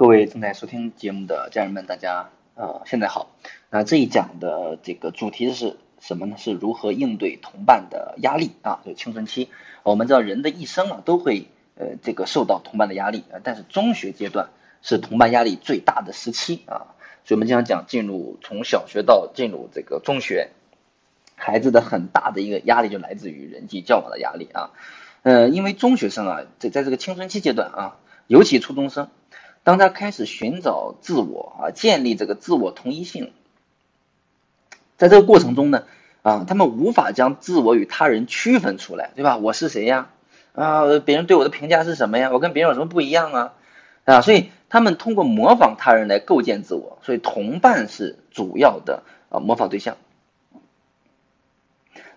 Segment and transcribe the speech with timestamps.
[0.00, 3.36] 各位正在收听节目的家人们，大家呃现在好。
[3.68, 6.36] 那这一讲的这个主题是什么呢？
[6.38, 8.80] 是如何应对同伴的压力啊？
[8.82, 9.50] 就青春期，
[9.82, 14.48] 我们知道人的一生啊都会呃这个受到同伴的压力，但是中学阶段
[14.80, 16.96] 是同伴压力最大的时期啊。
[17.26, 20.48] 所以我们经常讲，进入从小学到进入这个中学，
[21.34, 24.70] 孩子的很大的一个压力就来自于人际交往的压力啊。
[25.24, 27.96] 呃，因为中学生啊，在在这个青春期阶段啊，
[28.28, 29.10] 尤其初中生。
[29.62, 33.32] 当他开始寻找自我啊，建立这个自我同一性，
[34.96, 35.84] 在这个过程中呢，
[36.22, 39.36] 啊，他们无法将自我与他人区分出来，对吧？
[39.36, 40.10] 我是谁呀？
[40.54, 42.30] 啊，别人对我的评价是什么呀？
[42.32, 43.52] 我跟别人有什么不一样啊？
[44.06, 49.98] 啊，所以他们通过模仿他人来构建自我，所以同伴是主要的啊模仿对象。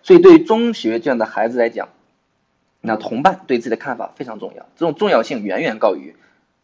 [0.02, 1.90] 所以对于中学这样的孩子来讲，
[2.80, 6.16] 那同伴对自己的看法非常重要，这种重要性远远高于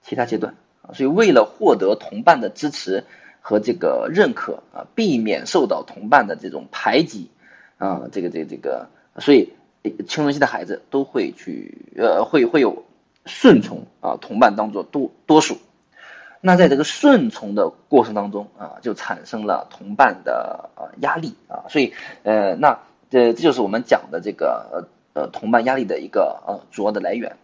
[0.03, 0.55] 其他阶段。
[0.83, 3.05] 啊所以，为了获得同伴的支持
[3.43, 7.31] 和这个认可啊，避免受到同伴的这种排挤
[7.79, 12.85] 啊，这个这个这个，所以青春期的孩子都会去呃，会会有
[13.27, 15.59] 顺从啊，同伴当做多多数。
[16.41, 27.37] 那在这个顺从的过程当中啊，就产生了同伴的呃压力啊，所以呃，那这这就是我们讲的这个呃同伴压力的一个呃主要的来源。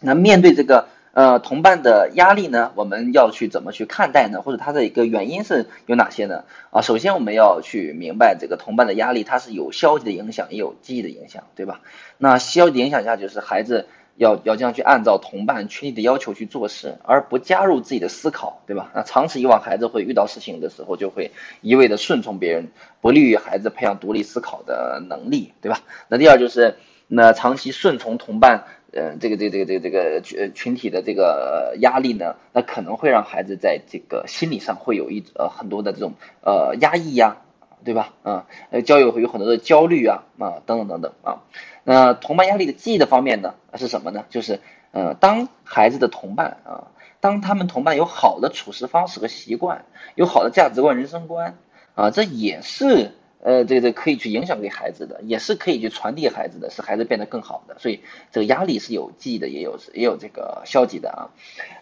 [0.00, 0.88] 那面对这个。
[1.14, 4.42] 呃，同伴的压力呢，我们要去怎么去看待呢？
[4.42, 6.42] 或者它的一个原因是有哪些呢？
[6.70, 11.80] 啊，首先我们要去明白这个同伴的压力，它是有消极的影响，也有积极的影响，对吧？
[12.18, 18.90] 那消极影响下就是孩子要要这样去按照同伴群体的要求去做事，而不加入自己的思考，对吧？
[18.92, 25.78] 那长此以往，孩子会遇到事情的时候就会一味的顺从别人，不利于孩子培养独立思考的能力，对吧？
[26.08, 26.74] 那第二就是
[27.06, 28.64] 那长期顺从同伴。
[28.96, 37.38] 呃，这个这个这个这个群群体的这个压力呢，那可能会让孩子在这个心理上会有一呃很多的这种呃压抑呀，
[37.84, 38.14] 对吧？
[38.22, 41.42] 啊，呃，交友会有很多的焦虑啊啊等等等等啊。
[41.82, 44.26] 那同伴压力的记忆的方面呢是什么呢？
[44.30, 44.60] 就是
[44.92, 46.86] 呃，当孩子的同伴啊，
[47.18, 51.56] 当他们同伴有好的处事方式和习惯，有好的价值观、人生观
[51.96, 53.10] 啊，这也是。
[53.44, 57.76] 呃，这个这可以去影响给孩子的，也是可以去传递孩子的，使孩子变得更好的。
[57.78, 58.00] 所以
[58.32, 61.28] 这个压力是有积极的，也有也有这个消极的啊。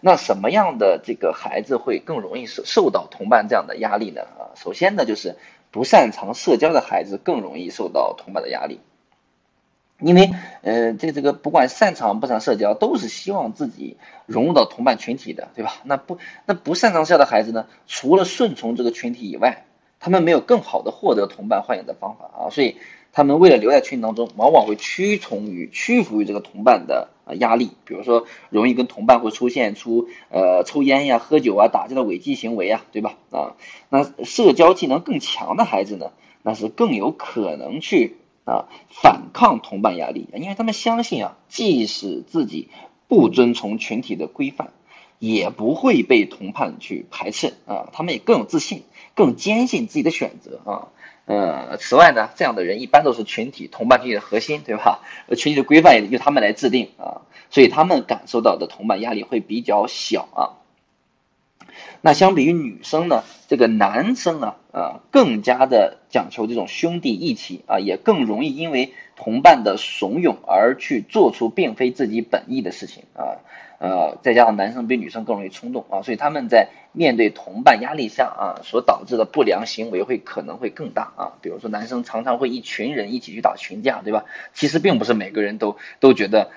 [0.01, 4.23] 那什么样的这个孩子会更容易受受到同伴这样的压力呢？
[4.23, 5.37] 啊，首先呢，就是
[5.71, 8.81] 不擅长社交的孩子更容易受到同伴的压力，
[10.01, 15.77] 因为呃，这这个不管擅长不擅长社交，都是希望自己融入到同伴群体的，对吧？
[15.85, 19.65] 那不那不擅长社交的孩子呢，除了顺从这个群体以外，
[20.03, 22.77] 他们没有更好的获得同伴欢迎的方法啊，所以
[23.13, 33.15] 他们为了留在群体当中，往往会屈从于屈服于这个同伴的啊压力，比如说容易跟同伴会出现出呃抽烟呀、喝酒啊、打架的违纪行为啊，对吧？
[33.31, 33.55] 啊，
[33.91, 36.11] 那社交技能更强的孩子呢，
[36.43, 42.71] 那是更有可能去啊反抗同伴压力，因为他们相信啊，即使自己
[43.07, 44.73] 不遵从群体的规范，
[45.23, 48.83] 也不会被同伴去排斥啊，他们也更有自信。
[49.15, 50.89] 更坚信自己的选择啊，
[51.27, 55.01] 呃，此外呢，这样的人一般都是群体同伴群体的核心，对吧？
[55.37, 60.43] 群体的规范由他们来制定啊，所以他们感受到的同伴压力会比较小啊。
[62.01, 73.39] 那相比于女生呢，这个男生啊，啊，更加的讲求这种兄弟义气啊，也更容易因为同伴的怂恿而去做出并非自己本意的事情啊。
[73.83, 81.33] 呃，再加上男生比女生更容易冲动啊，所以他们在面对同伴压力下啊，所导致的不良行为会可能会更大啊。
[81.43, 84.25] 比如说，男生常常会一群人一起去打群架，对吧？
[84.55, 86.51] 其实并不是每个人都都觉得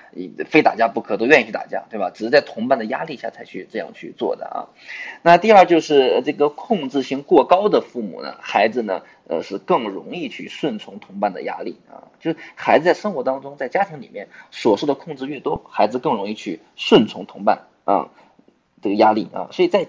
[0.48, 2.10] 非打架不可，都愿意去打架，对吧？
[2.14, 4.72] 只是在同伴的压力下才去这样去做的啊。
[5.22, 12.08] 那第二就是这个控制性过高的父母呢，孩子呢，呃，是更容易去顺从同伴的压力啊。
[12.20, 17.26] 就是孩子在生活当中，在家庭里面所受的控制越多，孩子更容易去顺从。
[17.26, 18.08] 同伴啊，
[18.80, 19.88] 这个压力啊，所以在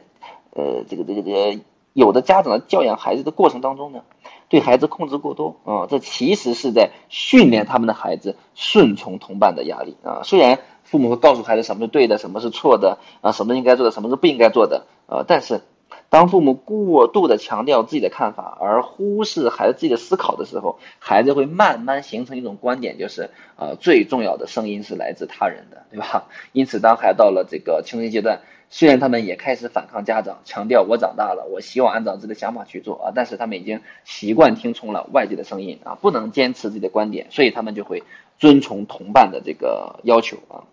[0.57, 1.59] 呃这个这个这个
[1.93, 4.01] 有的家长教养孩子的过程当中呢，
[4.49, 10.21] 对孩子控制过多啊，这其实是在训练他们的孩子顺从同伴的压力啊。
[10.23, 15.61] 虽然父母会告诉孩子什么是对的，什么是错的啊，什么应该做的，什么是不应该做的啊，但是。
[16.09, 26.25] 当父母过度的强调自己的看法，而忽视孩子自己的思考的时候，孩子会慢慢形成一种观点，就是呃最重要的声音是来自他人的，对吧？
[26.53, 28.39] 因此，当孩子到了这个青春期阶段，
[28.69, 38.03] 虽然他们也开始反抗家长，强调我长大了，我希望按照自己的想法去做啊，但是他们已经习惯听从了外界的声音啊，不能坚持自己的观点，所以他们就会
[38.39, 40.63] 遵从同伴的这个要求啊。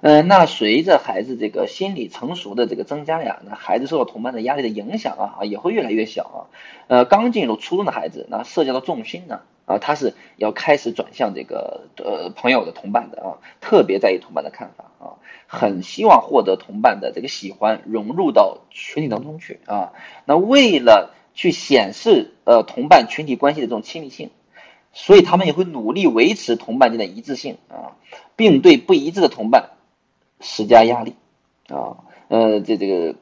[0.00, 6.38] 嗯，那随着孩子这个心理成熟的这个增加呀，那孩子受到同伴的压力的影响啊，也会越来越小啊。
[6.86, 19.92] 呃，刚进入初中的孩子，那社交的重心呢，啊，他是要开始转向这个呃朋友的同伴的啊，特别在意同伴的看法啊，很希望获得同伴的这个喜欢，融入到群体当中去啊。
[20.24, 24.30] 那为了去显示呃同伴群体关系的这种亲密性。
[24.94, 27.92] 所以他们也会努力维持同伴间的一致性啊，
[28.36, 29.68] 并对不一致的同伴
[30.40, 31.14] 施加压力
[31.68, 33.14] 啊，呃，这这个，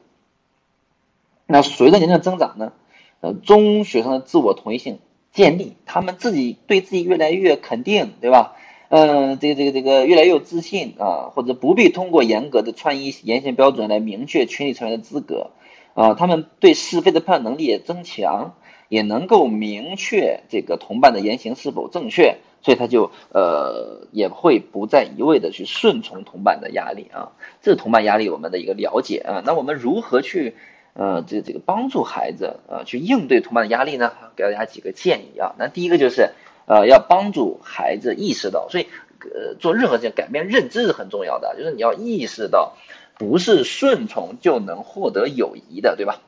[1.45, 2.73] 那随着年龄的增长呢，
[3.21, 4.99] 呃，中学生的自我同一性
[5.31, 8.55] 建立，他们自己对自己越来越肯定，对吧？
[8.89, 15.51] 嗯，这个这个这个越来越有自信啊，或者不必通过严格的穿衣言行标准来明确群体成员的资格
[15.93, 18.55] 啊，他们对是非的判断能力也增强。
[18.89, 27.31] 也能够明确这个同伴的言行是否正确，所以他就呃也会不再一味的去顺从同伴的压力啊，
[27.61, 29.41] 这是同伴压力我们的一个了解啊。
[29.45, 30.55] 那我们如何去
[30.93, 34.11] 呃这这个帮助孩子呃去应对同伴的压力呢？
[34.35, 35.55] 给大家几个建议啊。
[35.57, 36.31] 那第一个就是
[36.65, 38.87] 呃要帮助孩子意识到，所以
[39.21, 42.73] 呃做任何事情改变认知是很重要的，就是你要意识到
[43.17, 46.21] 不是顺从就能获得友谊的，对吧？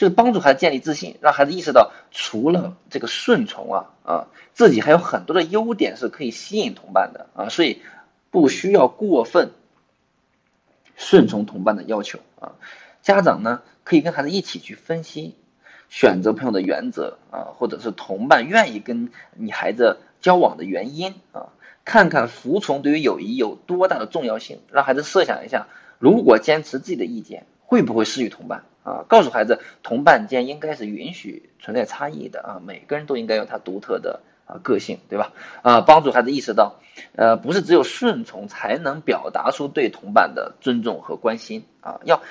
[0.00, 7.82] 就是帮助孩子建立自信，让孩子意识到，除了这个顺从啊啊，自己还有很多的优点是可以吸引同伴的啊，所以
[8.30, 9.50] 不需要过分
[10.96, 12.52] 顺从同伴的要求啊。
[13.02, 15.34] 家长呢可以跟孩子一起去分析
[15.90, 21.52] 选择朋友的原则啊，或者是同伴愿意跟你孩子交往的原因啊，
[21.84, 25.66] 看看服从对于友谊有多大的重要性，让孩子设想一下，
[25.98, 28.64] 如果坚持自己的意见，会不会失去同伴？
[28.82, 35.32] 啊，告诉孩子，同伴间应该是允许存在差异的啊，每个人都应该有他独特的啊个性，对吧？
[35.62, 36.76] 啊，帮助孩子意识到，
[37.14, 42.22] 呃，不是只有顺从才能表达出对同伴的尊重和关心啊，要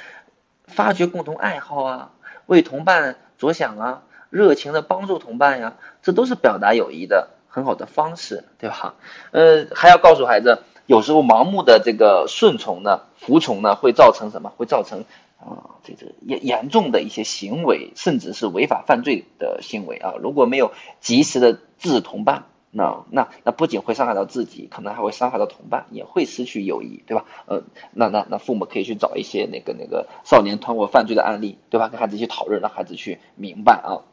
[0.65, 2.11] 发掘共同爱好啊，
[2.47, 4.01] 为同伴着想啊，
[4.31, 8.95] 热情的帮助同伴呀，这都是表达友谊的很好的方式，对吧？
[9.31, 14.51] 呃，还要告诉孩子，有时候盲目的这个顺从呢，服从呢，会造成什么？
[14.57, 15.05] 会造成。
[15.39, 20.15] 啊，这个严严重的一些行为，甚至是违法犯罪的行为啊！
[20.21, 27.25] 如果没有及时的制止同伴，那那那不仅会伤害到自己，可能还会伤害到同伴，也会失去友谊，对吧？
[27.47, 27.63] 呃，
[27.93, 31.87] 那那那父母可以去找一些那个那个少年团伙犯罪的案例，对吧？
[31.87, 34.03] 跟孩子去讨论，让孩子去明白啊。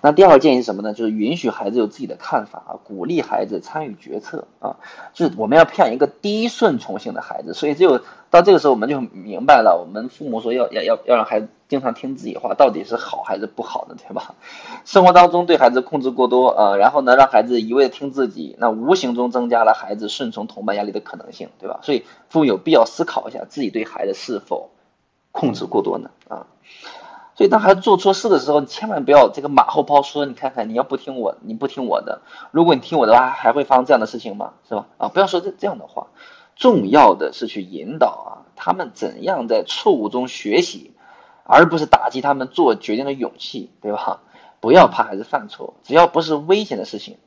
[0.00, 0.92] 那第二个建议是什么呢？
[0.92, 4.76] 就是允许孩子有自己的看法啊，鼓励孩子参与决策啊，
[5.14, 7.54] 就是我们要培养一个低顺从性的孩子。
[7.54, 8.00] 所以只有
[8.30, 14.34] 到这个时候，我们就明白了，我们父母说要要要要让孩子经常听自己话，到底是好还是不好的，对吧？
[14.84, 21.80] 生活当中对孩子控制过多啊，然后呢，让孩子一味的听自己，那无形中增加了孩子顺从同伴压力的可能性，对吧？
[21.82, 24.70] 所以父母有必要思考一下自己对孩子是否
[25.32, 26.10] 控制过多呢？
[26.28, 26.46] 啊？
[27.38, 34.54] 所以当孩子做错事的时候，你千万不要这个马后炮说，你看看你要不听我，你不听我的，如果你听我的话，还会发生这样的事情吗？
[34.68, 34.88] 是吧？
[34.98, 36.08] 啊，不要说这这样的话，
[36.56, 40.90] 重要的是去引导啊，他们怎样在错误中学习，
[41.44, 44.20] 而不是打击他们做决定的勇气，对吧？
[44.58, 47.18] 不要怕孩子犯错，只要不是危险的事情，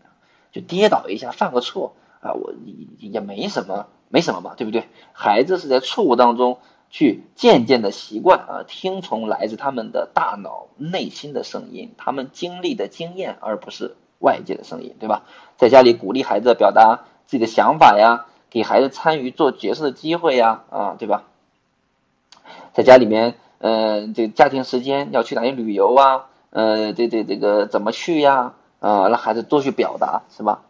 [0.52, 2.52] 就跌倒一下，犯个错啊，我
[3.00, 4.90] 也没什么，没什么吧，对不对？
[5.14, 6.58] 孩子是在错误当中。
[6.92, 15.24] 去渐渐的习惯啊，听从来自他们的大脑内心的声音，他们经历的经验，而不是外界的声音，对吧？
[15.58, 21.24] 在家里鼓励孩子表达自己的想法呀，给孩子参与做决策的机会呀，啊，对吧？
[22.74, 26.26] 在家里面，嗯，这家庭时间要去哪里旅游啊？
[26.50, 28.54] 呃，这这这个怎么去呀？
[28.80, 30.64] 啊，让孩子多去表达，是吧？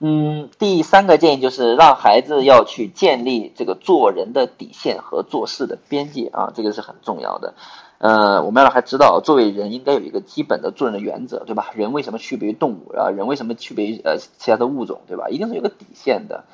[0.00, 7.54] 嗯，第三个建议就是让孩子要去建立这个做人的底线和做事的边界啊，这个是很重要的。
[7.98, 11.72] 呃，我们要让孩子知道，作为人应该有一个基本的做人的原则，对吧？
[11.74, 13.10] 人为什么区别于动物啊？
[13.10, 15.30] 人为什么区别于呃其他的物种，对吧？
[15.30, 16.44] 一定是有个底线的。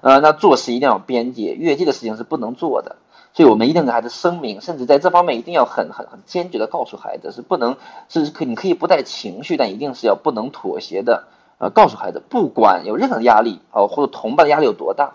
[0.00, 2.94] 呃，那做事一定要有边界，越界的事情是不能做的。
[3.34, 7.76] 所以我们一定给孩子声明，甚至在这方面一定要很很很坚决的告诉孩子，是不能
[8.08, 11.24] 是可你可以不带情绪，但一定是要不能妥协的。
[11.62, 15.12] 呃，告诉孩子，不管有任何的压力啊，或者同伴的压力有多大，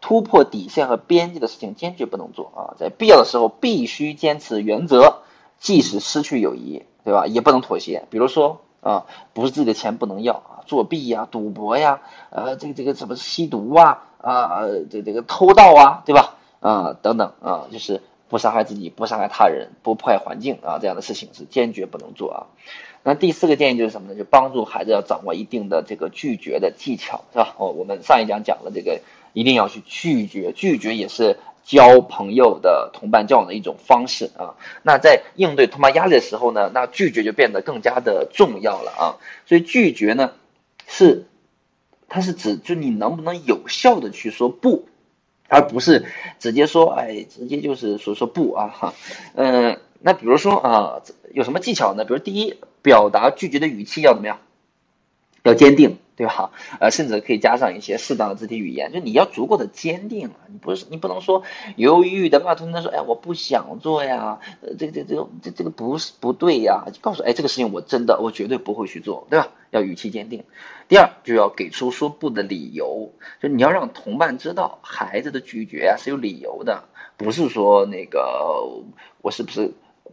[0.00, 5.22] 突破底线和边界的事情坚决不能做啊，在必要的时候必须坚持原则，
[5.58, 7.26] 即使失去友谊，对吧？
[7.26, 8.06] 也不能妥协。
[8.10, 12.00] 比如说啊，不是自己的钱不能要啊，作弊呀、赌博呀，
[12.30, 16.36] 呃，这个这个什么吸毒啊啊，这这个偷盗啊，对吧？
[16.60, 22.46] 啊，等等啊，就是不伤害自己、不伤害他人、不破坏环境啊，这样的事情是坚决不能做啊。
[23.02, 24.18] 那第四个建议就是什么呢？
[24.18, 27.54] 就帮助孩子要掌握一定的这个拒绝的技巧，是吧？
[27.58, 29.00] 哦，我们上一讲讲了这个
[29.32, 34.56] 一定要去拒绝，拒绝也是交朋友的同伴交往的一种方式啊。
[34.82, 39.04] 那在应对同伴压力的时候呢，那拒绝就变得更加的重要了啊。
[39.46, 40.32] 所以拒绝呢，
[40.86, 41.24] 是
[42.08, 44.86] 它是指就你能不能有效的去说不，
[45.48, 46.06] 而不是
[46.38, 48.94] 直接说哎，直接就是说说不啊哈。
[49.34, 51.02] 嗯，那比如说啊，
[51.32, 52.04] 有什么技巧呢？
[52.04, 54.38] 比如第一，表达拒绝的语气要怎么样？
[55.42, 55.98] 要坚定。
[56.18, 56.50] 对吧？
[56.80, 61.44] 呃，甚至可以加上一些适当的肢体语言，就你要足够的坚定啊，你不是你不能说
[61.76, 69.50] 犹豫豫的，骂突然说，哎，我不想做呀，呃，这个这个这个这这个不是不对呀，就告诉，哎，这个事情我真的我绝对不会去做，对吧？
[69.70, 70.42] 要语气坚定。
[70.88, 76.82] 第二，就要给出说不的理由，就你要让同伴知道，孩子的拒绝啊是有理由的，
[77.16, 78.82] 不是说那个
[79.22, 79.72] 我是不是。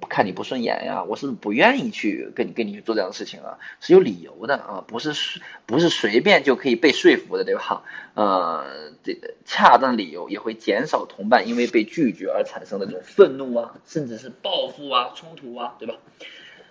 [0.09, 7.83] 看你不顺眼呀，我是不愿意去跟你跟你去做这样的事情啊，是有理由的啊，不是不是随便就可以被说服的，对吧？
[8.13, 8.65] 呃，
[9.03, 15.95] 这个恰当理由也会减少同伴因为被拒绝而产生的这种愤怒啊，甚至是报复啊、冲突啊，对吧？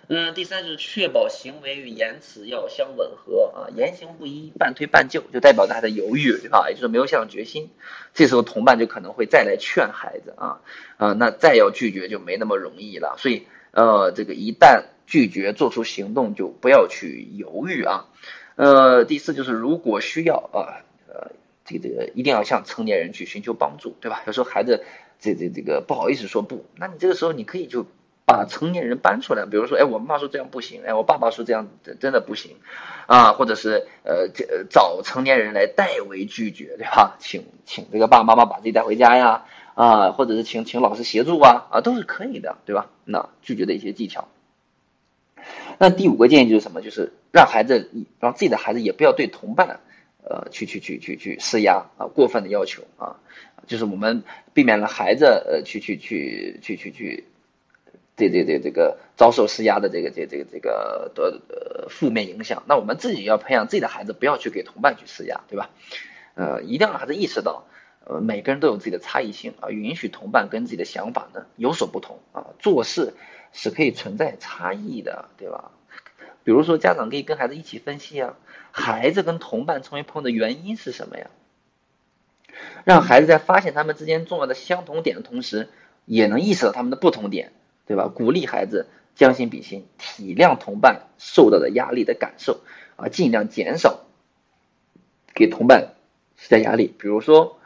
[0.07, 6.69] 嗯，第三就是确保行为与言辞要相吻合啊，言行不一、半推半就，就代表他的犹豫，对吧？
[6.69, 7.71] 也就是没有下决心。
[8.13, 10.61] 这时候同伴就可能会再来劝孩子啊
[10.97, 13.15] 啊，那再要拒绝就没那么容易了。
[13.17, 18.05] 所以呃，这个一旦拒绝做出行动，就不要去犹豫啊。
[18.55, 21.31] 呃，第四就是如果需要啊，呃，
[21.65, 24.21] 这个这个一定要向成年人去寻求帮助，对吧？
[24.27, 24.83] 有时候孩子
[25.19, 27.87] 这这这个不好意思说不，那你这个时候你可以就。
[28.25, 31.67] 把成年人搬出来，比如说，哎，我妈妈说这样不行，哎，我爸爸说这样
[31.99, 32.57] 真的不行，
[33.05, 37.17] 啊，或者是呃，这找成年人来代为拒绝，对吧？
[37.19, 42.89] 请请这个爸爸妈妈把自己带回家呀，啊，或者是请请老师协助啊，啊，都是可以的，对吧？
[43.03, 44.27] 那拒绝的一些技巧。
[45.77, 46.81] 那第五个建议就是什么？
[46.81, 49.81] 就是让孩子，让自己的孩子也不要对同伴，
[50.23, 53.17] 呃，去去去去去施压啊，过分的要求啊，
[53.67, 54.23] 就是我们
[54.55, 57.25] 避免了孩子呃，去去去去去去。
[58.15, 65.69] 对对对，这个遭受施压的这个这这个这个的呃负面影响，那我们自己要培养自己的孩子，不要去给同伴去施压，对吧？
[66.35, 67.65] 呃，一定要让孩子意识到，
[68.05, 73.13] 呃，每个人都有自己的差异性啊，允许同伴跟自己的想法呢有所不同啊，做事
[73.51, 75.71] 是可以存在差异的，对吧？
[76.45, 78.37] 比如说，家长可以跟孩子一起分析啊，
[78.71, 81.27] 孩子跟同伴成为朋友的原因是什么呀？
[82.85, 85.67] 让孩子在发现他们之间重要的相同点的同时，
[86.05, 87.51] 也能意识到他们的不同点。
[87.85, 88.07] 对吧？
[88.07, 92.61] 鼓励孩子将心比心，体谅同伴受到的压力的感受
[92.95, 94.01] 啊，尽量减少
[95.33, 95.93] 给同伴
[96.37, 96.93] 施加压力。
[96.97, 97.57] 比如说，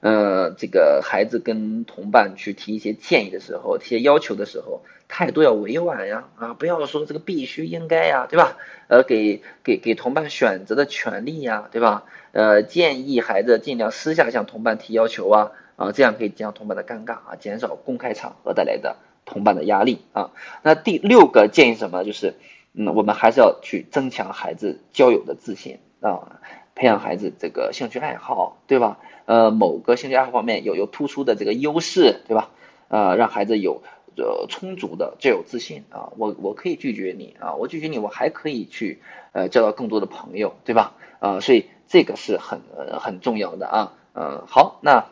[0.00, 8.56] 呃，这个孩子跟同伴去提一些建议的时候，提些要求的时候，态度要委婉呀，啊，不要说这个必须应该呀，对吧？
[8.88, 12.04] 呃，给给给同伴选择的权利呀，对吧？
[12.32, 18.96] 呃，建议孩子尽量私下向同伴提要求啊，啊，这样可以减少同伴的尴尬啊，减少公开场合带来的。
[19.24, 20.30] 同伴的压力啊，
[20.62, 22.04] 那第六个建议什么？
[22.04, 22.34] 就是，
[22.74, 26.40] 嗯，我们还是要去增强孩子交友的自信啊，
[26.74, 28.98] 培养孩子这个兴趣爱好，对吧？
[29.26, 32.50] 呃，某个兴趣爱好方面有有突出的这个优势，对吧？
[32.88, 33.82] 呃，让孩子有
[34.16, 39.00] 呃充足的交友自信啊，我我可以拒绝你啊，我拒绝你，我还可以去
[39.32, 40.94] 呃交到更多的朋友，对吧？
[41.20, 42.60] 啊，所以这个是很
[43.00, 45.06] 很重要的啊，嗯，好，那。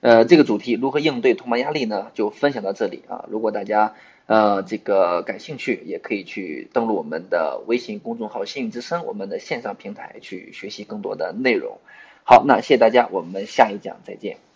[0.00, 2.10] 呃，这个主题如何应对通膨压力呢？
[2.14, 3.24] 就分享到这里啊。
[3.28, 3.94] 如果大家
[4.26, 11.78] 呃这个感兴趣，也可以去登录我们的微信公众号“幸运之声”我们的线上平台去学习更多的内容。
[12.24, 14.47] 好，那谢谢大家，我们下一讲再见。